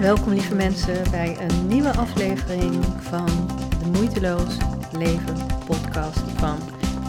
Welkom 0.00 0.32
lieve 0.32 0.54
mensen 0.54 1.10
bij 1.10 1.40
een 1.40 1.66
nieuwe 1.66 1.96
aflevering 1.96 2.84
van 2.84 3.26
de 3.78 3.90
Moeiteloos 3.92 4.56
Leven 4.92 5.46
podcast 5.66 6.18
van 6.18 6.58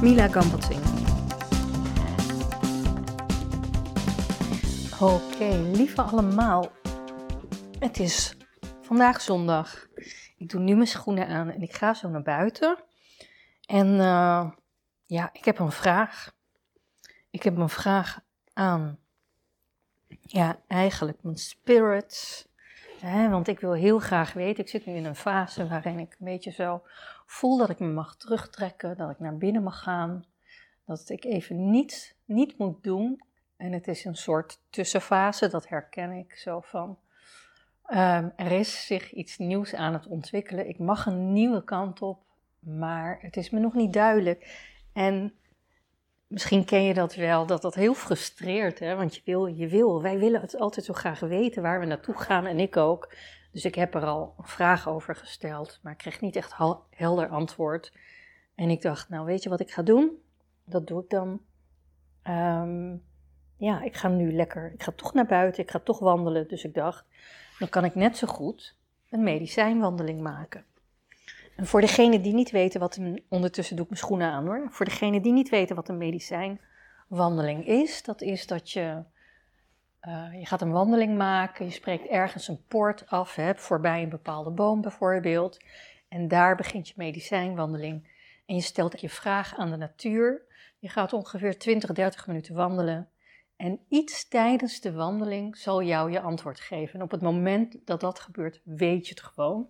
Mila 0.01 0.27
Gambatsing. 0.27 0.81
Oké, 4.99 5.55
lieve 5.77 6.01
allemaal. 6.01 6.71
Het 7.79 7.99
is 7.99 8.37
vandaag 8.81 9.21
zondag. 9.21 9.87
Ik 10.37 10.49
doe 10.49 10.61
nu 10.61 10.75
mijn 10.75 10.87
schoenen 10.87 11.27
aan 11.27 11.49
en 11.49 11.61
ik 11.61 11.73
ga 11.73 11.93
zo 11.93 12.09
naar 12.09 12.23
buiten. 12.23 12.83
En 13.65 13.87
uh, 13.87 14.51
ja, 15.05 15.29
ik 15.33 15.45
heb 15.45 15.59
een 15.59 15.71
vraag. 15.71 16.33
Ik 17.29 17.43
heb 17.43 17.57
een 17.57 17.69
vraag 17.69 18.19
aan, 18.53 18.99
ja, 20.21 20.59
eigenlijk 20.67 21.23
mijn 21.23 21.37
spirits. 21.37 22.47
Want 23.13 23.47
ik 23.47 23.59
wil 23.59 23.73
heel 23.73 23.99
graag 23.99 24.33
weten, 24.33 24.63
ik 24.63 24.69
zit 24.69 24.85
nu 24.85 24.93
in 24.93 25.05
een 25.05 25.15
fase 25.15 25.67
waarin 25.67 25.99
ik 25.99 26.15
een 26.19 26.25
beetje 26.25 26.51
zo 26.51 26.81
voel 27.25 27.57
dat 27.57 27.69
ik 27.69 27.79
me 27.79 27.87
mag 27.87 28.15
terugtrekken, 28.15 28.97
dat 28.97 29.09
ik 29.09 29.19
naar 29.19 29.37
binnen 29.37 29.63
mag 29.63 29.83
gaan. 29.83 30.25
Dat 30.85 31.09
ik 31.09 31.25
even 31.25 31.69
niets 31.69 32.15
niet 32.25 32.57
moet 32.57 32.83
doen. 32.83 33.21
En 33.57 33.71
het 33.71 33.87
is 33.87 34.05
een 34.05 34.15
soort 34.15 34.59
tussenfase, 34.69 35.49
dat 35.49 35.67
herken 35.67 36.11
ik 36.11 36.33
zo 36.33 36.59
van. 36.59 36.97
Um, 37.89 38.33
er 38.35 38.51
is 38.51 38.85
zich 38.85 39.11
iets 39.11 39.37
nieuws 39.37 39.73
aan 39.75 39.93
het 39.93 40.07
ontwikkelen. 40.07 40.69
Ik 40.69 40.79
mag 40.79 41.05
een 41.05 41.33
nieuwe 41.33 41.63
kant 41.63 42.01
op, 42.01 42.23
maar 42.59 43.17
het 43.21 43.37
is 43.37 43.49
me 43.49 43.59
nog 43.59 43.73
niet 43.73 43.93
duidelijk. 43.93 44.71
En 44.93 45.33
misschien 46.35 46.65
ken 46.65 46.83
je 46.83 46.93
dat 46.93 47.15
wel, 47.15 47.45
dat 47.45 47.61
dat 47.61 47.75
heel 47.75 47.93
frustreert, 47.93 48.79
hè? 48.79 48.95
want 48.95 49.15
je 49.15 49.21
wil, 49.25 49.45
je 49.45 49.67
wil, 49.67 50.01
wij 50.01 50.19
willen 50.19 50.41
het 50.41 50.59
altijd 50.59 50.85
zo 50.85 50.93
graag 50.93 51.19
weten 51.19 51.61
waar 51.61 51.79
we 51.79 51.85
naartoe 51.85 52.17
gaan 52.17 52.45
en 52.45 52.59
ik 52.59 52.77
ook. 52.77 53.13
Dus 53.51 53.65
ik 53.65 53.75
heb 53.75 53.95
er 53.95 54.05
al 54.05 54.35
een 54.37 54.47
vraag 54.47 54.87
over 54.87 55.15
gesteld, 55.15 55.79
maar 55.81 55.91
ik 55.91 55.97
kreeg 55.97 56.21
niet 56.21 56.35
echt 56.35 56.55
helder 56.89 57.27
antwoord. 57.27 57.93
En 58.55 58.69
ik 58.69 58.81
dacht, 58.81 59.09
nou 59.09 59.25
weet 59.25 59.43
je 59.43 59.49
wat 59.49 59.59
ik 59.59 59.71
ga 59.71 59.81
doen? 59.81 60.11
Dat 60.65 60.87
doe 60.87 61.03
ik 61.03 61.09
dan. 61.09 61.41
Um, 62.27 63.03
ja, 63.57 63.81
ik 63.81 63.95
ga 63.95 64.07
nu 64.07 64.33
lekker, 64.33 64.71
ik 64.73 64.83
ga 64.83 64.91
toch 64.91 65.13
naar 65.13 65.25
buiten, 65.25 65.63
ik 65.63 65.71
ga 65.71 65.79
toch 65.79 65.99
wandelen. 65.99 66.47
Dus 66.47 66.63
ik 66.63 66.73
dacht, 66.73 67.05
dan 67.59 67.69
kan 67.69 67.85
ik 67.85 67.95
net 67.95 68.17
zo 68.17 68.27
goed 68.27 68.75
een 69.09 69.23
medicijnwandeling 69.23 70.21
maken. 70.21 70.65
En 71.55 71.65
voor 71.65 71.81
degene 71.81 72.21
die 72.21 72.33
niet 72.33 72.51
weten 72.51 72.79
wat 72.79 72.95
een, 72.95 73.23
ondertussen 73.29 73.75
doe 73.75 73.85
ik 73.85 73.91
mijn 73.91 74.03
schoenen 74.03 74.31
aan 74.31 74.45
hoor. 74.45 74.67
Voor 74.69 74.85
degene 74.85 75.21
die 75.21 75.31
niet 75.31 75.49
weten 75.49 75.75
wat 75.75 75.89
een 75.89 75.97
medicijnwandeling 75.97 77.67
is, 77.67 78.03
dat 78.03 78.21
is 78.21 78.47
dat 78.47 78.71
je, 78.71 79.03
uh, 80.07 80.39
je 80.39 80.45
gaat 80.45 80.61
een 80.61 80.71
wandeling 80.71 81.17
maken, 81.17 81.65
je 81.65 81.71
spreekt 81.71 82.07
ergens 82.07 82.47
een 82.47 82.63
poort 82.67 83.07
af, 83.07 83.35
hè, 83.35 83.55
voorbij 83.55 84.03
een 84.03 84.09
bepaalde 84.09 84.49
boom 84.49 84.81
bijvoorbeeld. 84.81 85.59
En 86.07 86.27
daar 86.27 86.55
begint 86.55 86.87
je 86.87 86.93
medicijnwandeling. 86.97 88.07
En 88.45 88.55
je 88.55 88.61
stelt 88.61 89.01
je 89.01 89.09
vraag 89.09 89.57
aan 89.57 89.69
de 89.69 89.77
natuur. 89.77 90.41
Je 90.79 90.89
gaat 90.89 91.13
ongeveer 91.13 91.57
20, 91.57 91.91
30 91.91 92.27
minuten 92.27 92.55
wandelen. 92.55 93.09
En 93.55 93.79
iets 93.89 94.27
tijdens 94.27 94.81
de 94.81 94.91
wandeling 94.91 95.57
zal 95.57 95.83
jou 95.83 96.11
je 96.11 96.19
antwoord 96.19 96.59
geven. 96.59 96.95
En 96.95 97.01
op 97.01 97.11
het 97.11 97.21
moment 97.21 97.77
dat 97.85 97.99
dat 98.01 98.19
gebeurt, 98.19 98.61
weet 98.63 99.07
je 99.07 99.13
het 99.13 99.23
gewoon. 99.23 99.69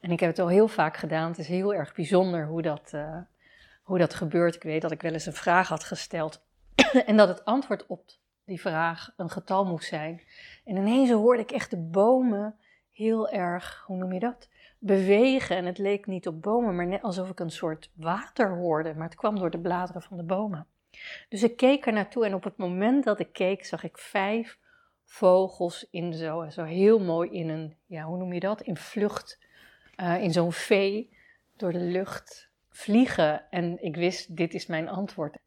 En 0.00 0.10
ik 0.10 0.20
heb 0.20 0.30
het 0.30 0.38
al 0.38 0.48
heel 0.48 0.68
vaak 0.68 0.96
gedaan. 0.96 1.28
Het 1.28 1.38
is 1.38 1.48
heel 1.48 1.74
erg 1.74 1.94
bijzonder 1.94 2.46
hoe 2.46 2.62
dat, 2.62 2.92
uh, 2.94 3.18
hoe 3.82 3.98
dat 3.98 4.14
gebeurt. 4.14 4.54
Ik 4.54 4.62
weet 4.62 4.82
dat 4.82 4.90
ik 4.90 5.02
wel 5.02 5.12
eens 5.12 5.26
een 5.26 5.32
vraag 5.32 5.68
had 5.68 5.84
gesteld. 5.84 6.44
en 7.06 7.16
dat 7.16 7.28
het 7.28 7.44
antwoord 7.44 7.86
op 7.86 8.10
die 8.44 8.60
vraag 8.60 9.12
een 9.16 9.30
getal 9.30 9.64
moest 9.64 9.88
zijn. 9.88 10.22
En 10.64 10.76
ineens 10.76 11.10
hoorde 11.10 11.42
ik 11.42 11.50
echt 11.50 11.70
de 11.70 11.76
bomen 11.76 12.56
heel 12.92 13.28
erg, 13.28 13.84
hoe 13.86 13.96
noem 13.96 14.12
je 14.12 14.20
dat? 14.20 14.48
Bewegen. 14.78 15.56
En 15.56 15.64
het 15.64 15.78
leek 15.78 16.06
niet 16.06 16.26
op 16.26 16.42
bomen, 16.42 16.76
maar 16.76 16.86
net 16.86 17.02
alsof 17.02 17.30
ik 17.30 17.40
een 17.40 17.50
soort 17.50 17.90
water 17.94 18.56
hoorde. 18.56 18.94
Maar 18.94 19.08
het 19.08 19.16
kwam 19.16 19.38
door 19.38 19.50
de 19.50 19.60
bladeren 19.60 20.02
van 20.02 20.16
de 20.16 20.22
bomen. 20.22 20.66
Dus 21.28 21.42
ik 21.42 21.56
keek 21.56 21.86
er 21.86 21.92
naartoe 21.92 22.26
en 22.26 22.34
op 22.34 22.44
het 22.44 22.56
moment 22.56 23.04
dat 23.04 23.20
ik 23.20 23.32
keek, 23.32 23.64
zag 23.64 23.84
ik 23.84 23.98
vijf 23.98 24.58
vogels 25.04 25.86
in 25.90 26.12
zo, 26.12 26.48
zo 26.48 26.64
heel 26.64 26.98
mooi 26.98 27.30
in 27.30 27.48
een, 27.48 27.76
ja, 27.86 28.02
hoe 28.02 28.18
noem 28.18 28.32
je 28.32 28.40
dat? 28.40 28.60
In 28.60 28.76
vlucht 28.76 29.44
uh, 29.96 30.22
in 30.22 30.32
zo'n 30.32 30.52
vee 30.52 31.16
door 31.56 31.72
de 31.72 31.78
lucht 31.78 32.50
vliegen. 32.68 33.50
En 33.50 33.82
ik 33.82 33.96
wist, 33.96 34.36
dit 34.36 34.54
is 34.54 34.66
mijn 34.66 34.88
antwoord. 34.88 35.38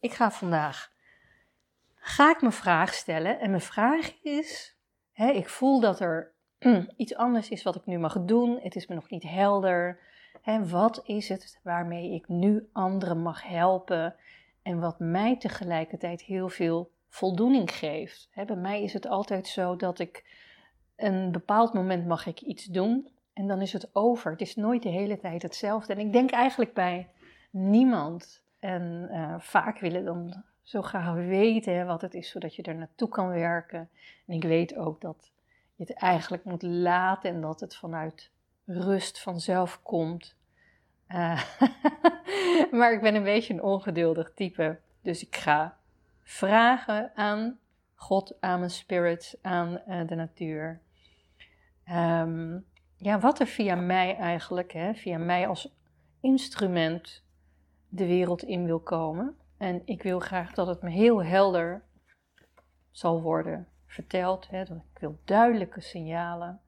Ik 0.00 0.12
ga 0.12 0.30
vandaag, 0.30 0.92
ga 1.94 2.30
ik 2.30 2.40
mijn 2.40 2.52
vraag 2.52 2.94
stellen. 2.94 3.40
En 3.40 3.50
mijn 3.50 3.62
vraag 3.62 4.22
is, 4.22 4.76
hè, 5.12 5.30
ik 5.30 5.48
voel 5.48 5.80
dat 5.80 6.00
er 6.00 6.32
iets 6.96 7.14
anders 7.14 7.48
is 7.48 7.62
wat 7.62 7.76
ik 7.76 7.86
nu 7.86 7.98
mag 7.98 8.24
doen. 8.24 8.58
Het 8.62 8.76
is 8.76 8.86
me 8.86 8.94
nog 8.94 9.10
niet 9.10 9.22
helder. 9.22 9.98
Wat 10.68 11.00
is 11.04 11.28
het 11.28 11.60
waarmee 11.62 12.14
ik 12.14 12.28
nu 12.28 12.68
anderen 12.72 13.22
mag 13.22 13.42
helpen? 13.42 14.14
En 14.62 14.80
wat 14.80 14.98
mij 14.98 15.38
tegelijkertijd 15.38 16.22
heel 16.22 16.48
veel 16.48 16.90
voldoening 17.08 17.70
geeft. 17.70 18.28
Bij 18.46 18.56
mij 18.56 18.82
is 18.82 18.92
het 18.92 19.06
altijd 19.06 19.48
zo 19.48 19.76
dat 19.76 19.98
ik 19.98 20.24
een 20.96 21.32
bepaald 21.32 21.72
moment 21.72 22.06
mag 22.06 22.26
ik 22.26 22.40
iets 22.40 22.64
doen 22.64 23.08
en 23.32 23.46
dan 23.46 23.60
is 23.60 23.72
het 23.72 23.94
over. 23.94 24.30
Het 24.30 24.40
is 24.40 24.56
nooit 24.56 24.82
de 24.82 24.88
hele 24.88 25.18
tijd 25.18 25.42
hetzelfde. 25.42 25.92
En 25.92 25.98
ik 25.98 26.12
denk 26.12 26.30
eigenlijk 26.30 26.74
bij 26.74 27.08
niemand. 27.50 28.42
En 28.58 29.08
uh, 29.10 29.34
vaak 29.38 29.78
willen 29.78 30.04
dan 30.04 30.44
zo 30.62 30.82
graag 30.82 31.14
weten 31.14 31.86
wat 31.86 32.00
het 32.00 32.14
is, 32.14 32.30
zodat 32.30 32.54
je 32.54 32.62
er 32.62 32.74
naartoe 32.74 33.08
kan 33.08 33.28
werken. 33.28 33.88
En 34.26 34.34
ik 34.34 34.42
weet 34.42 34.76
ook 34.76 35.00
dat 35.00 35.32
je 35.74 35.84
het 35.84 35.92
eigenlijk 35.92 36.44
moet 36.44 36.62
laten 36.62 37.30
en 37.30 37.40
dat 37.40 37.60
het 37.60 37.76
vanuit 37.76 38.30
rust 38.64 39.20
vanzelf 39.20 39.82
komt. 39.82 40.34
Uh, 41.08 41.42
maar 42.78 42.92
ik 42.92 43.00
ben 43.00 43.14
een 43.14 43.22
beetje 43.22 43.54
een 43.54 43.62
ongeduldig 43.62 44.32
type. 44.34 44.78
Dus 45.02 45.26
ik 45.26 45.36
ga 45.36 45.78
vragen 46.22 47.12
aan 47.14 47.58
God, 48.02 48.36
aan 48.40 48.58
mijn 48.58 48.70
spirit, 48.70 49.38
aan 49.42 49.80
uh, 49.88 50.06
de 50.06 50.14
natuur. 50.14 50.80
Um, 51.90 52.64
ja, 52.96 53.20
wat 53.20 53.40
er 53.40 53.46
via 53.46 53.74
mij 53.74 54.16
eigenlijk, 54.16 54.72
hè, 54.72 54.94
via 54.94 55.18
mij 55.18 55.48
als 55.48 55.74
instrument 56.20 57.24
de 57.88 58.06
wereld 58.06 58.42
in 58.42 58.64
wil 58.64 58.80
komen. 58.80 59.36
En 59.58 59.82
ik 59.84 60.02
wil 60.02 60.20
graag 60.20 60.52
dat 60.52 60.66
het 60.66 60.82
me 60.82 60.90
heel 60.90 61.24
helder 61.24 61.84
zal 62.90 63.22
worden 63.22 63.68
verteld. 63.86 64.48
Hè, 64.48 64.62
ik 64.62 64.98
wil 64.98 65.18
duidelijke 65.24 65.80
signalen. 65.80 66.60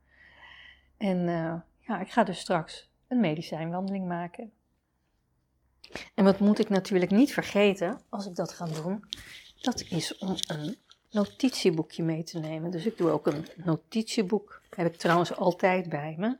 En 0.96 1.18
uh, 1.18 1.54
ja, 1.78 2.00
ik 2.00 2.10
ga 2.10 2.24
dus 2.24 2.38
straks 2.38 2.90
een 3.08 3.20
medicijnwandeling 3.20 4.06
maken. 4.06 4.52
En 6.14 6.24
wat 6.24 6.38
moet 6.38 6.58
ik 6.58 6.68
natuurlijk 6.68 7.10
niet 7.10 7.32
vergeten 7.32 8.00
als 8.08 8.26
ik 8.26 8.34
dat 8.34 8.52
ga 8.52 8.66
doen? 8.66 9.04
Dat 9.60 9.80
is 9.80 10.18
om 10.18 10.34
een 10.46 10.76
notitieboekje 11.14 12.02
mee 12.02 12.22
te 12.22 12.38
nemen. 12.38 12.70
Dus 12.70 12.86
ik 12.86 12.96
doe 12.96 13.10
ook 13.10 13.26
een 13.26 13.46
notitieboek. 13.56 14.62
Heb 14.76 14.86
ik 14.86 14.96
trouwens 14.96 15.36
altijd 15.36 15.88
bij 15.88 16.14
me. 16.18 16.36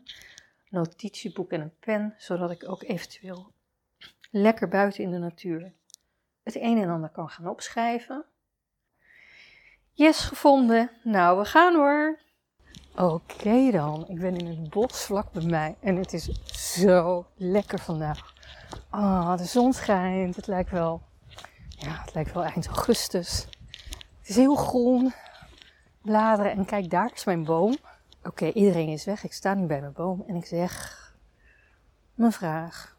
Notitieboek 0.69 1.51
en 1.51 1.61
een 1.61 1.79
pen, 1.81 2.15
zodat 2.19 2.51
ik 2.51 2.69
ook 2.69 2.83
eventueel 2.83 3.53
lekker 4.31 4.69
buiten 4.69 5.03
in 5.05 5.11
de 5.11 5.19
natuur 5.19 5.73
het 6.45 6.55
een 6.55 6.83
en 6.83 6.91
ander 6.91 7.11
kan 7.11 7.29
gaan 7.29 7.49
opschrijven. 7.49 8.25
Yes, 9.93 10.19
gevonden. 10.19 10.91
Nou, 11.03 11.39
we 11.39 11.45
gaan 11.45 11.75
hoor. 11.75 12.19
Oké 12.97 13.71
dan, 13.71 14.09
ik 14.09 14.21
ben 14.21 14.37
in 14.37 14.47
het 14.47 14.71
bos 14.71 15.03
vlak 15.03 15.33
bij 15.33 15.45
mij 15.45 15.77
en 15.81 15.97
het 15.97 16.13
is 16.13 16.29
zo 16.75 17.27
lekker 17.37 17.79
vandaag. 17.79 18.35
Ah, 18.91 19.03
oh, 19.03 19.37
de 19.37 19.45
zon 19.45 19.73
schijnt. 19.73 20.37
Het 20.37 20.47
lijkt 20.47 20.71
wel, 20.71 21.03
ja, 21.69 22.01
het 22.05 22.15
lijkt 22.15 22.33
wel 22.33 22.45
eind 22.45 22.67
augustus. 22.67 23.47
Het 24.25 24.33
is 24.33 24.39
heel 24.39 24.57
groen. 24.57 25.13
Bladeren. 26.03 26.53
En 26.53 26.65
kijk, 26.65 26.91
daar 26.91 27.11
is 27.15 27.25
mijn 27.25 27.45
boom. 27.45 27.77
Oké, 28.23 28.47
iedereen 28.47 28.89
is 28.89 29.05
weg. 29.05 29.25
Ik 29.25 29.33
sta 29.33 29.55
nu 29.55 29.67
bij 29.67 29.81
mijn 29.81 29.93
boom 29.93 30.25
en 30.27 30.35
ik 30.35 30.45
zeg 30.45 31.15
mijn 32.15 32.33
vraag. 32.33 32.97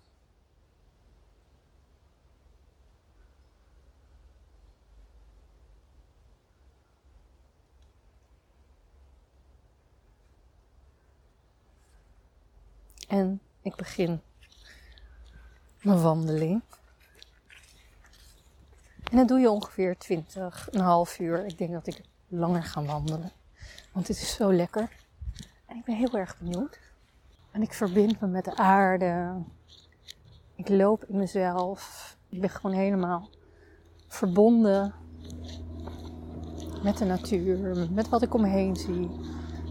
En 13.08 13.42
ik 13.62 13.76
begin 13.76 14.22
mijn 15.82 16.02
wandeling. 16.02 16.62
En 19.12 19.18
dat 19.18 19.28
doe 19.28 19.40
je 19.40 19.50
ongeveer 19.50 19.98
20, 19.98 20.68
een 20.72 20.82
half 20.82 21.20
uur. 21.20 21.46
Ik 21.46 21.58
denk 21.58 21.72
dat 21.72 21.88
ik 21.88 22.02
langer 22.28 22.64
ga 22.64 22.84
wandelen. 22.84 23.32
Want 23.92 24.08
het 24.08 24.18
is 24.18 24.36
zo 24.36 24.54
lekker. 24.54 24.90
En 25.66 25.78
ik 25.78 25.84
ben 25.84 25.96
heel 25.96 26.14
erg 26.14 26.38
benieuwd. 26.38 26.80
En 27.52 27.62
ik 27.62 27.74
verbind 27.74 28.20
me 28.20 28.28
met 28.28 28.46
de 28.46 28.56
aarde. 28.56 29.34
Ik 30.56 30.70
loop 30.70 31.04
in 31.04 31.18
mezelf. 31.18 32.18
Ik 32.30 32.42
ben 32.42 32.50
gewoon 32.50 32.76
helemaal 32.76 33.30
verbonden 34.08 34.94
met 36.84 36.98
de 36.98 37.06
natuur, 37.06 37.88
met 37.92 38.10
wat 38.10 38.22
ik 38.22 38.34
om 38.34 38.42
me 38.42 38.48
heen 38.48 38.76
zie. 38.76 39.10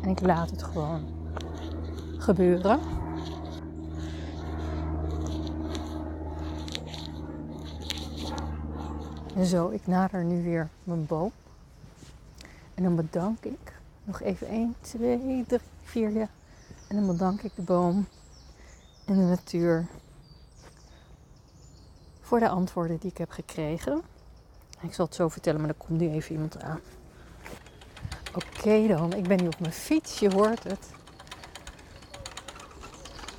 En 0.02 0.08
ik 0.08 0.20
laat 0.20 0.50
het 0.50 0.62
gewoon 0.62 1.04
gebeuren. 2.18 2.80
En 9.36 9.46
zo, 9.46 9.68
ik 9.68 9.86
nader 9.86 10.24
nu 10.24 10.42
weer 10.42 10.68
mijn 10.84 11.06
boom. 11.06 11.32
En 12.74 12.82
dan 12.82 12.96
bedank 12.96 13.44
ik 13.44 13.72
nog 14.04 14.20
even 14.20 14.46
1, 14.46 14.74
2, 14.80 15.44
3, 15.46 15.60
4 15.82 16.10
ja. 16.10 16.28
En 16.88 16.96
dan 16.96 17.06
bedank 17.06 17.42
ik 17.42 17.52
de 17.54 17.62
boom 17.62 18.06
en 19.04 19.14
de 19.16 19.24
natuur 19.24 19.86
voor 22.20 22.38
de 22.38 22.48
antwoorden 22.48 22.98
die 22.98 23.10
ik 23.10 23.18
heb 23.18 23.30
gekregen. 23.30 24.02
Ik 24.80 24.94
zal 24.94 25.04
het 25.04 25.14
zo 25.14 25.28
vertellen, 25.28 25.60
maar 25.60 25.68
er 25.68 25.74
komt 25.74 26.00
nu 26.00 26.08
even 26.10 26.32
iemand 26.32 26.62
aan. 26.62 26.80
Oké 28.34 28.86
dan, 28.86 29.12
ik 29.12 29.28
ben 29.28 29.42
nu 29.42 29.46
op 29.46 29.60
mijn 29.60 29.72
fiets, 29.72 30.18
je 30.18 30.32
hoort 30.32 30.64
het. 30.64 30.90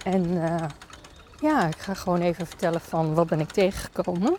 En 0.03 0.25
uh, 0.25 0.65
ja, 1.39 1.68
ik 1.68 1.77
ga 1.77 1.94
gewoon 1.94 2.21
even 2.21 2.47
vertellen 2.47 2.81
van 2.81 3.13
wat 3.13 3.27
ben 3.27 3.39
ik 3.39 3.51
tegengekomen. 3.51 4.36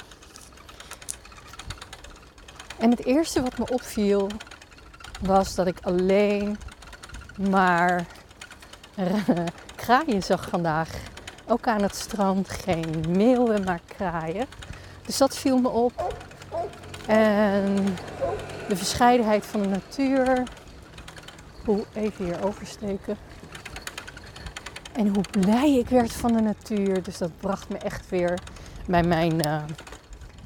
En 2.78 2.90
het 2.90 3.05
eerste 3.05 3.43
wat 3.43 3.58
me 3.58 3.69
opviel 3.70 4.28
was 5.20 5.55
dat 5.55 5.67
ik 5.67 5.78
alleen 5.82 6.58
maar 7.50 8.06
kraaien 9.76 10.23
zag 10.23 10.49
vandaag. 10.49 10.88
Ook 11.46 11.67
aan 11.67 11.82
het 11.82 11.94
strand 11.94 12.50
geen 12.50 13.05
meeuwen, 13.08 13.64
maar 13.64 13.81
kraaien. 13.96 14.46
Dus 15.06 15.17
dat 15.17 15.37
viel 15.37 15.58
me 15.58 15.69
op. 15.69 16.14
En 17.06 17.96
de 18.69 18.76
verscheidenheid 18.76 19.46
van 19.46 19.62
de 19.62 19.69
natuur. 19.69 20.43
Hoe 21.64 21.84
even 21.93 22.25
hier 22.25 22.44
oversteken. 22.44 23.17
En 24.93 25.14
hoe 25.14 25.25
blij 25.31 25.78
ik 25.78 25.88
werd 25.88 26.12
van 26.12 26.32
de 26.32 26.40
natuur. 26.40 27.02
Dus 27.02 27.19
dat 27.19 27.31
bracht 27.40 27.69
me 27.69 27.78
echt 27.78 28.08
weer 28.08 28.38
bij 28.87 29.02
mijn, 29.02 29.46
uh, 29.46 29.62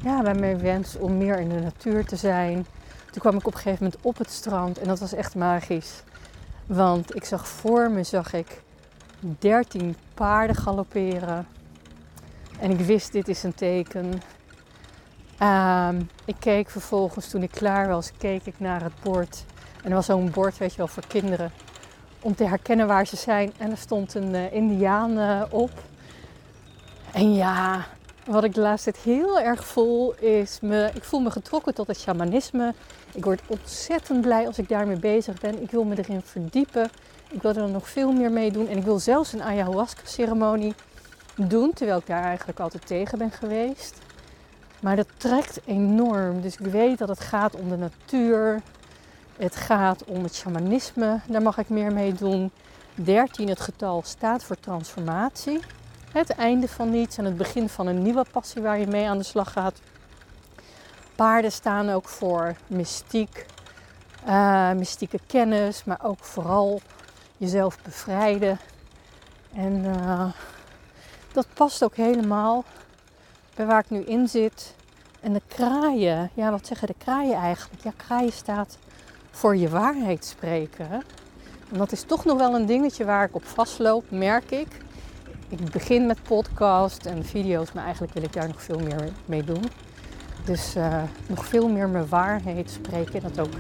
ja, 0.02 0.23
bij 0.23 0.35
mijn 0.35 0.58
wens 0.58 0.97
om 0.97 1.17
meer 1.17 1.38
in 1.41 1.49
de 1.49 1.61
natuur 1.61 2.05
te 2.05 2.17
zijn. 2.17 2.67
Toen 3.11 3.20
kwam 3.20 3.37
ik 3.37 3.47
op 3.47 3.55
een 3.55 3.61
gegeven 3.61 3.85
moment 3.85 4.02
op 4.02 4.19
het 4.19 4.31
strand 4.31 4.79
en 4.79 4.88
dat 4.88 4.99
was 4.99 5.12
echt 5.12 5.35
magisch. 5.35 6.02
Want 6.67 7.14
ik 7.14 7.25
zag 7.25 7.49
voor 7.49 7.91
me 7.91 8.02
zag 8.02 8.32
ik 8.32 8.62
13 9.38 9.97
paarden 10.14 10.56
galopperen. 10.56 11.47
En 12.61 12.70
ik 12.70 12.79
wist, 12.79 13.12
dit 13.12 13.29
is 13.29 13.43
een 13.43 13.55
teken. 13.55 14.20
Um, 15.43 16.08
ik 16.25 16.37
keek 16.38 16.70
vervolgens, 16.70 17.29
toen 17.29 17.43
ik 17.43 17.50
klaar 17.50 17.88
was, 17.88 18.12
keek 18.19 18.46
ik 18.46 18.55
naar 18.58 18.82
het 18.82 18.93
bord. 19.03 19.44
En 19.82 19.88
er 19.88 19.94
was 19.94 20.06
zo'n 20.06 20.31
bord, 20.31 20.58
weet 20.58 20.70
je 20.70 20.76
wel, 20.76 20.87
voor 20.87 21.06
kinderen. 21.06 21.53
Om 22.20 22.35
te 22.35 22.44
herkennen 22.44 22.87
waar 22.87 23.06
ze 23.06 23.17
zijn. 23.17 23.53
En 23.58 23.70
er 23.70 23.76
stond 23.76 24.14
een 24.14 24.35
uh, 24.35 24.53
indiaan 24.53 25.19
uh, 25.19 25.43
op. 25.50 25.70
En 27.12 27.35
ja, 27.35 27.87
wat 28.31 28.44
ik 28.44 28.55
de 28.55 28.61
laatste 28.61 28.93
tijd 28.93 29.05
heel 29.05 29.41
erg 29.41 29.67
voel, 29.67 30.15
is 30.15 30.61
me, 30.61 30.91
ik 30.94 31.05
voel 31.05 31.21
me 31.21 31.31
getrokken 31.31 31.75
tot 31.75 31.87
het 31.87 32.00
shamanisme. 32.00 32.75
Ik 33.12 33.25
word 33.25 33.41
ontzettend 33.47 34.21
blij 34.21 34.47
als 34.47 34.59
ik 34.59 34.69
daarmee 34.69 34.99
bezig 34.99 35.41
ben. 35.41 35.62
Ik 35.62 35.71
wil 35.71 35.85
me 35.85 35.99
erin 35.99 36.23
verdiepen. 36.23 36.91
Ik 37.31 37.43
wil 37.43 37.55
er 37.55 37.69
nog 37.69 37.88
veel 37.88 38.12
meer 38.12 38.31
mee 38.31 38.50
doen. 38.50 38.69
En 38.69 38.77
ik 38.77 38.85
wil 38.85 38.99
zelfs 38.99 39.32
een 39.32 39.43
ayahuasca-ceremonie 39.43 40.75
doen, 41.35 41.73
terwijl 41.73 41.99
ik 41.99 42.06
daar 42.06 42.23
eigenlijk 42.23 42.61
altijd 42.61 42.87
tegen 42.87 43.19
ben 43.19 43.31
geweest. 43.31 43.99
Maar 44.81 44.97
dat 44.97 45.09
trekt 45.17 45.61
enorm. 45.65 46.41
Dus 46.41 46.56
ik 46.56 46.67
weet 46.67 46.99
dat 46.99 47.09
het 47.09 47.21
gaat 47.21 47.55
om 47.55 47.69
de 47.69 47.77
natuur. 47.77 48.62
Het 49.37 49.56
gaat 49.56 50.05
om 50.05 50.23
het 50.23 50.35
shamanisme. 50.35 51.21
Daar 51.29 51.43
mag 51.43 51.59
ik 51.59 51.69
meer 51.69 51.93
mee 51.93 52.12
doen. 52.12 52.50
13, 52.94 53.49
het 53.49 53.61
getal, 53.61 54.03
staat 54.05 54.44
voor 54.44 54.61
transformatie. 54.61 55.61
Het 56.12 56.30
einde 56.30 56.68
van 56.68 56.90
niets 56.90 57.18
en 57.18 57.24
het 57.24 57.36
begin 57.36 57.68
van 57.68 57.86
een 57.86 58.02
nieuwe 58.02 58.24
passie 58.30 58.62
waar 58.62 58.78
je 58.78 58.86
mee 58.86 59.08
aan 59.08 59.18
de 59.18 59.24
slag 59.24 59.52
gaat. 59.52 59.80
Paarden 61.14 61.52
staan 61.52 61.90
ook 61.90 62.08
voor 62.08 62.54
mystiek, 62.66 63.46
uh, 64.28 64.72
mystieke 64.72 65.18
kennis, 65.26 65.84
maar 65.84 65.98
ook 66.02 66.24
vooral 66.24 66.80
jezelf 67.36 67.78
bevrijden. 67.82 68.58
En 69.54 69.84
uh, 69.84 70.24
dat 71.32 71.46
past 71.54 71.84
ook 71.84 71.96
helemaal 71.96 72.64
bij 73.54 73.66
waar 73.66 73.80
ik 73.80 73.90
nu 73.90 74.00
in 74.00 74.28
zit. 74.28 74.74
En 75.20 75.32
de 75.32 75.42
kraaien, 75.48 76.30
ja, 76.34 76.50
wat 76.50 76.66
zeggen 76.66 76.86
de 76.86 76.94
kraaien 76.98 77.36
eigenlijk? 77.36 77.82
Ja, 77.82 77.92
kraaien 77.96 78.32
staat 78.32 78.78
voor 79.30 79.56
je 79.56 79.68
waarheid 79.68 80.24
spreken. 80.24 80.90
En 81.72 81.78
dat 81.78 81.92
is 81.92 82.02
toch 82.02 82.24
nog 82.24 82.38
wel 82.38 82.54
een 82.54 82.66
dingetje 82.66 83.04
waar 83.04 83.24
ik 83.24 83.34
op 83.34 83.44
vastloop, 83.44 84.04
merk 84.10 84.50
ik. 84.50 84.68
Ik 85.50 85.70
begin 85.70 86.06
met 86.06 86.23
podcast 86.23 87.06
en 87.06 87.25
video's, 87.25 87.73
maar 87.73 87.85
eigenlijk 87.85 88.12
wil 88.12 88.23
ik 88.23 88.32
daar 88.32 88.47
nog 88.47 88.62
veel 88.62 88.79
meer 88.79 89.08
mee 89.25 89.44
doen. 89.44 89.62
Dus 90.44 90.76
uh, 90.76 91.02
nog 91.26 91.47
veel 91.47 91.69
meer 91.69 91.88
mijn 91.88 92.08
waarheid 92.08 92.70
spreken 92.70 93.14
en 93.14 93.20
dat 93.32 93.47
ook 93.47 93.55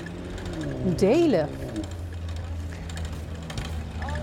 delen. 0.96 1.48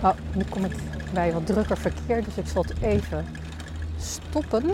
Oh, 0.02 0.14
nu 0.34 0.44
kom 0.44 0.64
ik 0.64 0.72
bij 1.12 1.32
wat 1.32 1.46
drukker 1.46 1.76
verkeer, 1.76 2.24
dus 2.24 2.36
ik 2.36 2.46
zal 2.46 2.62
het 2.62 2.82
even 2.82 3.26
stoppen. 3.98 4.64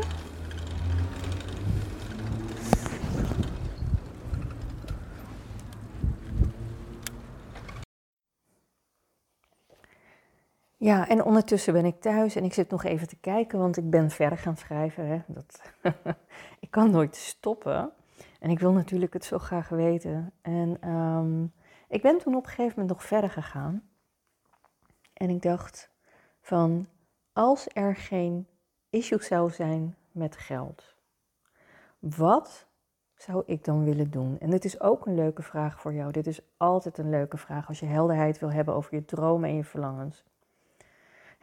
Ja, 10.85 11.09
en 11.09 11.25
ondertussen 11.25 11.73
ben 11.73 11.85
ik 11.85 12.01
thuis 12.01 12.35
en 12.35 12.45
ik 12.45 12.53
zit 12.53 12.71
nog 12.71 12.85
even 12.85 13.09
te 13.09 13.17
kijken, 13.17 13.59
want 13.59 13.77
ik 13.77 13.91
ben 13.91 14.11
verder 14.11 14.39
gaan 14.39 14.57
schrijven. 14.57 15.07
Hè. 15.07 15.23
Dat 15.27 15.73
ik 16.65 16.71
kan 16.71 16.91
nooit 16.91 17.17
stoppen. 17.17 17.93
En 18.41 18.51
ik 18.51 18.59
wil 18.59 18.73
natuurlijk 18.73 19.13
het 19.13 19.25
zo 19.25 19.39
graag 19.39 19.69
weten. 19.69 20.33
En 20.43 20.89
um, 20.91 21.53
ik 21.89 22.03
ben 22.03 22.19
toen 22.19 22.35
op 22.35 22.43
een 22.43 22.49
gegeven 22.49 22.73
moment 22.81 22.89
nog 22.89 23.05
verder 23.05 23.31
gegaan. 23.31 23.89
En 25.13 25.31
ik 25.31 25.43
dacht 25.43 25.91
van, 26.41 26.89
als 27.33 27.67
er 27.73 27.97
geen 27.97 28.47
issue 28.91 29.23
zou 29.23 29.51
zijn 29.51 29.97
met 30.13 30.37
geld, 30.37 30.95
wat 31.99 32.67
zou 33.15 33.43
ik 33.47 33.65
dan 33.65 33.85
willen 33.85 34.11
doen? 34.11 34.39
En 34.39 34.51
dit 34.51 34.65
is 34.65 34.81
ook 34.81 35.07
een 35.07 35.15
leuke 35.15 35.43
vraag 35.43 35.81
voor 35.81 35.95
jou. 35.95 36.13
Dit 36.13 36.27
is 36.27 36.41
altijd 36.57 36.99
een 36.99 37.11
leuke 37.11 37.37
vraag 37.37 37.69
als 37.69 37.81
je 37.81 37.87
helderheid 37.87 38.39
wil 38.39 38.53
hebben 38.53 38.75
over 38.75 38.95
je 38.95 39.05
dromen 39.05 39.49
en 39.49 39.57
je 39.57 39.65
verlangens 39.65 40.25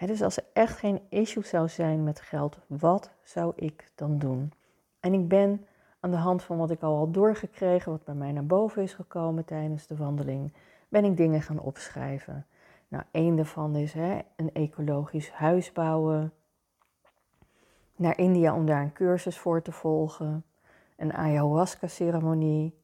dus 0.08 0.22
als 0.22 0.38
er 0.38 0.44
echt 0.54 0.78
geen 0.78 1.02
issue 1.10 1.46
zou 1.46 1.70
zijn 1.70 2.04
met 2.04 2.22
geld, 2.22 2.60
wat 2.68 3.12
zou 3.24 3.54
ik 3.56 3.92
dan 3.96 4.18
doen? 4.18 4.54
En 5.00 5.14
ik 5.14 5.28
ben 5.28 5.66
aan 6.00 6.12
de 6.12 6.18
hand 6.18 6.44
van 6.44 6.58
wat 6.58 6.72
ik 6.72 6.82
al 6.82 6.98
had 6.98 7.14
doorgekregen, 7.14 7.92
wat 7.92 8.04
bij 8.04 8.16
mij 8.16 8.32
naar 8.32 8.46
boven 8.46 8.82
is 8.84 8.94
gekomen 8.94 9.46
tijdens 9.46 9.88
de 9.88 9.96
wandeling, 9.96 10.54
ben 10.90 11.06
ik 11.06 11.18
dingen 11.18 11.42
gaan 11.42 11.60
opschrijven. 11.60 12.46
Nou, 12.88 13.04
één 13.12 13.36
daarvan 13.36 13.76
is 13.76 13.94
hè, 13.94 14.20
een 14.36 14.54
ecologisch 14.54 15.32
huis 15.32 15.72
bouwen. 15.72 16.34
Naar 17.96 18.18
India 18.18 18.56
om 18.56 18.66
daar 18.66 18.82
een 18.82 18.94
cursus 18.94 19.38
voor 19.38 19.62
te 19.62 19.72
volgen. 19.72 20.44
Een 20.98 21.14
ayahuasca-ceremonie. 21.14 22.80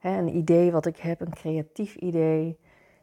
Een 0.00 0.36
idee 0.36 0.72
wat 0.72 0.86
ik 0.86 0.96
heb, 0.96 1.20
een 1.20 1.34
creatief 1.34 1.94
idee 1.94 2.58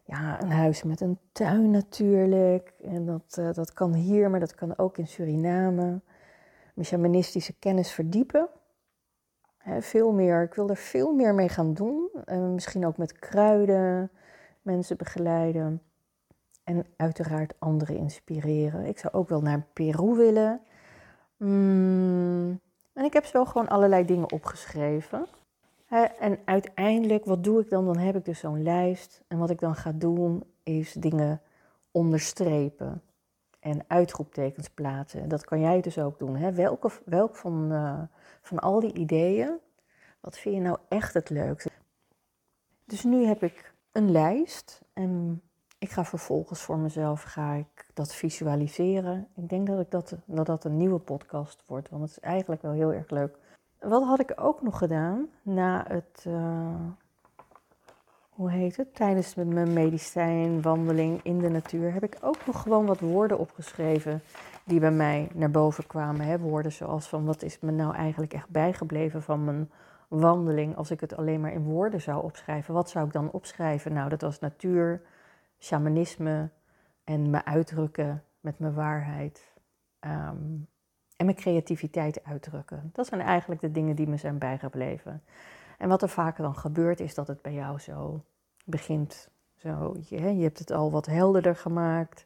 ja, 0.09 0.41
een 0.41 0.51
huis 0.51 0.83
met 0.83 1.01
een 1.01 1.19
tuin 1.31 1.71
natuurlijk. 1.71 2.73
En 2.83 3.05
dat, 3.05 3.37
uh, 3.39 3.53
dat 3.53 3.73
kan 3.73 3.93
hier, 3.93 4.29
maar 4.29 4.39
dat 4.39 4.55
kan 4.55 4.77
ook 4.77 4.97
in 4.97 5.07
Suriname. 5.07 6.01
Mijn 6.73 6.87
shamanistische 6.87 7.53
kennis 7.59 7.91
verdiepen. 7.91 8.49
veel 9.79 10.11
meer, 10.11 10.43
ik 10.43 10.53
wil 10.53 10.69
er 10.69 10.77
veel 10.77 11.13
meer 11.13 11.35
mee 11.35 11.49
gaan 11.49 11.73
doen. 11.73 12.09
Uh, 12.25 12.37
misschien 12.37 12.85
ook 12.85 12.97
met 12.97 13.19
kruiden, 13.19 14.11
mensen 14.61 14.97
begeleiden. 14.97 15.81
En 16.63 16.85
uiteraard 16.95 17.53
anderen 17.59 17.95
inspireren. 17.95 18.85
Ik 18.85 18.99
zou 18.99 19.13
ook 19.13 19.29
wel 19.29 19.41
naar 19.41 19.65
Peru 19.73 20.15
willen. 20.15 20.61
Mm. 21.37 22.59
En 22.93 23.03
ik 23.05 23.13
heb 23.13 23.25
zo 23.25 23.45
gewoon 23.45 23.67
allerlei 23.67 24.05
dingen 24.05 24.31
opgeschreven 24.31 25.27
en 26.19 26.39
uiteindelijk, 26.45 27.25
wat 27.25 27.43
doe 27.43 27.61
ik 27.61 27.69
dan? 27.69 27.85
Dan 27.85 27.97
heb 27.97 28.15
ik 28.15 28.25
dus 28.25 28.39
zo'n 28.39 28.63
lijst. 28.63 29.21
En 29.27 29.37
wat 29.37 29.49
ik 29.49 29.59
dan 29.59 29.75
ga 29.75 29.91
doen, 29.91 30.43
is 30.63 30.93
dingen 30.93 31.41
onderstrepen 31.91 33.01
en 33.59 33.83
uitroeptekens 33.87 34.69
plaatsen. 34.69 35.29
Dat 35.29 35.45
kan 35.45 35.59
jij 35.59 35.81
dus 35.81 35.97
ook 35.97 36.19
doen. 36.19 36.53
Welke, 36.53 36.91
welk 37.05 37.35
van, 37.35 37.71
uh, 37.71 38.01
van 38.41 38.59
al 38.59 38.79
die 38.79 38.93
ideeën, 38.93 39.57
wat 40.19 40.37
vind 40.37 40.55
je 40.55 40.61
nou 40.61 40.77
echt 40.89 41.13
het 41.13 41.29
leukste? 41.29 41.69
Dus 42.85 43.03
nu 43.03 43.25
heb 43.25 43.43
ik 43.43 43.73
een 43.91 44.11
lijst 44.11 44.81
en 44.93 45.41
ik 45.77 45.89
ga 45.89 46.05
vervolgens 46.05 46.61
voor 46.61 46.77
mezelf 46.77 47.21
ga 47.21 47.53
ik 47.53 47.87
dat 47.93 48.13
visualiseren. 48.13 49.27
Ik 49.35 49.49
denk 49.49 49.67
dat, 49.67 49.79
ik 49.79 49.91
dat, 49.91 50.15
dat 50.25 50.45
dat 50.45 50.63
een 50.63 50.77
nieuwe 50.77 50.99
podcast 50.99 51.63
wordt, 51.65 51.89
want 51.89 52.01
het 52.01 52.11
is 52.11 52.19
eigenlijk 52.19 52.61
wel 52.61 52.71
heel 52.71 52.93
erg 52.93 53.09
leuk 53.09 53.37
wat 53.79 54.03
had 54.03 54.19
ik 54.19 54.33
ook 54.35 54.61
nog 54.61 54.77
gedaan 54.77 55.27
na 55.41 55.85
het. 55.87 56.25
Uh, 56.27 56.75
hoe 58.29 58.51
heet 58.51 58.77
het? 58.77 58.95
Tijdens 58.95 59.35
mijn 59.35 59.73
medicijnwandeling 59.73 61.19
in 61.23 61.39
de 61.39 61.49
natuur 61.49 61.93
heb 61.93 62.03
ik 62.03 62.17
ook 62.21 62.45
nog 62.45 62.61
gewoon 62.61 62.85
wat 62.85 62.99
woorden 62.99 63.39
opgeschreven 63.39 64.21
die 64.65 64.79
bij 64.79 64.91
mij 64.91 65.29
naar 65.33 65.51
boven 65.51 65.87
kwamen. 65.87 66.25
Hè? 66.25 66.39
Woorden 66.39 66.71
zoals 66.71 67.07
van 67.07 67.25
wat 67.25 67.41
is 67.41 67.59
me 67.59 67.71
nou 67.71 67.95
eigenlijk 67.95 68.33
echt 68.33 68.49
bijgebleven 68.49 69.21
van 69.21 69.43
mijn 69.43 69.71
wandeling 70.07 70.75
als 70.75 70.91
ik 70.91 70.99
het 70.99 71.17
alleen 71.17 71.41
maar 71.41 71.51
in 71.51 71.63
woorden 71.63 72.01
zou 72.01 72.23
opschrijven. 72.23 72.73
Wat 72.73 72.89
zou 72.89 73.05
ik 73.05 73.13
dan 73.13 73.31
opschrijven? 73.31 73.93
Nou, 73.93 74.09
dat 74.09 74.21
was 74.21 74.39
natuur, 74.39 75.01
shamanisme 75.59 76.49
en 77.03 77.29
me 77.29 77.45
uitdrukken 77.45 78.23
met 78.39 78.59
mijn 78.59 78.73
waarheid. 78.73 79.53
Ehm, 79.99 80.35
en 81.19 81.25
mijn 81.25 81.37
creativiteit 81.37 82.23
uitdrukken. 82.23 82.89
Dat 82.93 83.07
zijn 83.07 83.21
eigenlijk 83.21 83.61
de 83.61 83.71
dingen 83.71 83.95
die 83.95 84.07
me 84.07 84.17
zijn 84.17 84.37
bijgebleven. 84.37 85.23
En 85.77 85.89
wat 85.89 86.01
er 86.01 86.09
vaker 86.09 86.43
dan 86.43 86.55
gebeurt, 86.55 86.99
is 86.99 87.13
dat 87.13 87.27
het 87.27 87.41
bij 87.41 87.53
jou 87.53 87.79
zo 87.79 88.23
begint. 88.65 89.29
Zo, 89.55 89.95
je, 90.07 90.35
je 90.37 90.43
hebt 90.43 90.59
het 90.59 90.71
al 90.71 90.91
wat 90.91 91.05
helderder 91.05 91.55
gemaakt. 91.55 92.25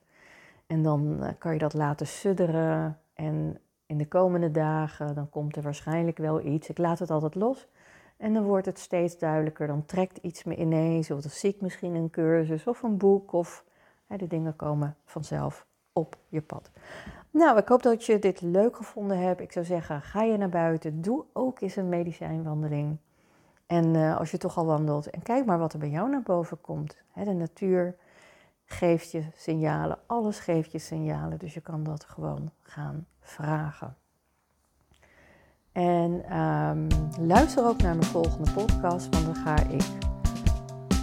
En 0.67 0.83
dan 0.83 1.23
eh, 1.23 1.29
kan 1.37 1.53
je 1.53 1.59
dat 1.59 1.73
laten 1.73 2.07
sudderen. 2.07 2.99
En 3.13 3.59
in 3.85 3.97
de 3.97 4.07
komende 4.07 4.51
dagen, 4.51 5.15
dan 5.15 5.29
komt 5.29 5.55
er 5.55 5.63
waarschijnlijk 5.63 6.17
wel 6.17 6.41
iets. 6.41 6.69
Ik 6.69 6.77
laat 6.77 6.99
het 6.99 7.11
altijd 7.11 7.35
los. 7.35 7.67
En 8.17 8.33
dan 8.33 8.43
wordt 8.43 8.65
het 8.65 8.79
steeds 8.79 9.17
duidelijker. 9.17 9.67
Dan 9.67 9.85
trekt 9.85 10.17
iets 10.17 10.43
me 10.43 10.55
ineens. 10.55 11.11
Of 11.11 11.21
dan 11.21 11.31
zie 11.31 11.53
ik 11.53 11.61
misschien 11.61 11.95
een 11.95 12.09
cursus 12.09 12.67
of 12.67 12.83
een 12.83 12.97
boek. 12.97 13.31
Of 13.31 13.65
hè, 14.07 14.17
de 14.17 14.27
dingen 14.27 14.55
komen 14.55 14.95
vanzelf 15.05 15.67
op 15.93 16.17
je 16.27 16.41
pad. 16.41 16.69
Nou, 17.31 17.57
ik 17.57 17.67
hoop 17.67 17.83
dat 17.83 18.05
je 18.05 18.19
dit 18.19 18.41
leuk 18.41 18.75
gevonden 18.75 19.17
hebt. 19.17 19.41
Ik 19.41 19.51
zou 19.51 19.65
zeggen, 19.65 20.01
ga 20.01 20.23
je 20.23 20.37
naar 20.37 20.49
buiten. 20.49 21.01
Doe 21.01 21.23
ook 21.33 21.61
eens 21.61 21.75
een 21.75 21.89
medicijnwandeling. 21.89 22.97
En 23.65 23.93
uh, 23.93 24.17
als 24.17 24.31
je 24.31 24.37
toch 24.37 24.57
al 24.57 24.65
wandelt, 24.65 25.09
en 25.09 25.21
kijk 25.21 25.45
maar 25.45 25.59
wat 25.59 25.73
er 25.73 25.79
bij 25.79 25.89
jou 25.89 26.09
naar 26.09 26.21
boven 26.21 26.61
komt. 26.61 26.97
De 27.13 27.33
natuur 27.33 27.95
geeft 28.65 29.11
je 29.11 29.23
signalen, 29.35 29.97
alles 30.05 30.39
geeft 30.39 30.71
je 30.71 30.79
signalen, 30.79 31.37
dus 31.39 31.53
je 31.53 31.61
kan 31.61 31.83
dat 31.83 32.03
gewoon 32.03 32.51
gaan 32.61 33.07
vragen. 33.21 33.95
En 35.71 36.37
um, 36.39 36.87
luister 37.19 37.65
ook 37.65 37.81
naar 37.81 37.95
mijn 37.95 38.09
volgende 38.09 38.51
podcast, 38.51 39.09
want 39.09 39.25
dan 39.25 39.35
ga 39.35 39.59
ik 39.59 39.85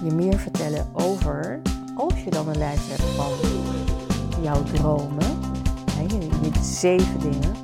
je 0.05 0.11
meer 0.15 0.39
vertellen 0.39 0.87
over, 0.93 1.61
als 1.97 2.25
je 2.25 2.31
dan 2.31 2.49
een 2.49 2.59
lijst 2.59 2.89
hebt 2.89 3.03
van 3.03 3.90
jouw 4.43 4.63
dromen, 4.63 5.39
he, 5.93 6.03
je 6.03 6.51
zeven 6.63 7.21
dingen, 7.21 7.57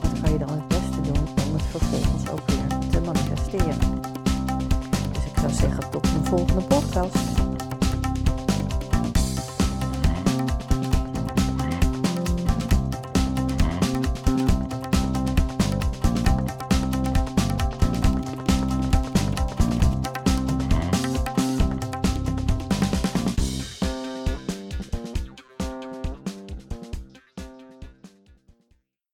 wat 0.00 0.20
kan 0.22 0.32
je 0.32 0.38
dan 0.38 0.48
het 0.48 0.68
beste 0.68 1.00
doen 1.02 1.28
om 1.46 1.52
het 1.52 1.62
vervolgens 1.62 2.30
ook 2.30 2.40
weer 2.46 2.78
te 2.90 3.00
manifesteren? 3.00 4.12
zou 5.50 5.70
zeggen 5.70 5.90
tot 5.90 6.06
een 6.06 6.24
volgende 6.24 6.62
podcast. 6.62 7.33